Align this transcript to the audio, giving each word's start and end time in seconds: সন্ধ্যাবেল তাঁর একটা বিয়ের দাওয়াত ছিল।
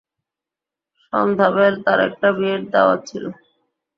সন্ধ্যাবেল 1.13 1.73
তাঁর 1.85 1.99
একটা 2.07 2.27
বিয়ের 2.37 2.61
দাওয়াত 2.73 2.99
ছিল। 3.09 3.25